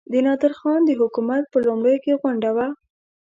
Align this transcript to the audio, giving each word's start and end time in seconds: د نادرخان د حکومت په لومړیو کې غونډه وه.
د 0.11 0.13
نادرخان 0.25 0.79
د 0.85 0.91
حکومت 0.99 1.43
په 1.53 1.57
لومړیو 1.67 2.01
کې 2.03 2.19
غونډه 2.21 2.51
وه. 2.57 2.67